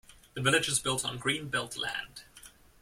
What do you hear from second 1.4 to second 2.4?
belt land.